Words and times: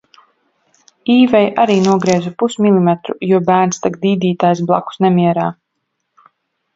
Īvei 1.15 1.41
arī 1.63 1.75
nogriezu 1.87 2.31
pus 2.43 2.57
milimetru, 2.67 3.15
jo 3.33 3.41
bērns 3.49 3.83
tak 3.83 3.99
dīdītājs 4.07 4.63
blakus 4.73 4.99
nemierā. 5.07 5.45